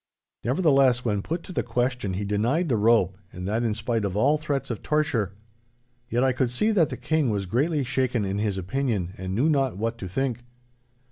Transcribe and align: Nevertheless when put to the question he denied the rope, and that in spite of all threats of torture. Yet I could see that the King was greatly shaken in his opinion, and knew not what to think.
Nevertheless 0.43 1.05
when 1.05 1.21
put 1.21 1.43
to 1.43 1.51
the 1.53 1.61
question 1.61 2.13
he 2.15 2.25
denied 2.25 2.69
the 2.69 2.75
rope, 2.75 3.19
and 3.31 3.47
that 3.47 3.61
in 3.61 3.75
spite 3.75 4.03
of 4.03 4.17
all 4.17 4.39
threats 4.39 4.71
of 4.71 4.81
torture. 4.81 5.35
Yet 6.09 6.23
I 6.23 6.31
could 6.31 6.49
see 6.49 6.71
that 6.71 6.89
the 6.89 6.97
King 6.97 7.29
was 7.29 7.45
greatly 7.45 7.83
shaken 7.83 8.25
in 8.25 8.39
his 8.39 8.57
opinion, 8.57 9.13
and 9.19 9.35
knew 9.35 9.47
not 9.47 9.77
what 9.77 9.99
to 9.99 10.07
think. 10.09 10.39